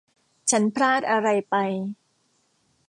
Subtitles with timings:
[0.51, 1.55] ฉันพลาดอะไรไป